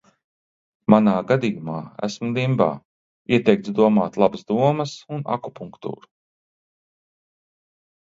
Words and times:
Manā 0.91 1.11
gadījumā, 1.31 1.75
esmu 2.07 2.29
dimbā, 2.37 2.67
ieteikts 3.37 3.73
domāt 3.81 4.17
labas 4.23 4.47
domas 4.53 4.95
un 5.17 5.21
akupunktūru. 5.35 6.09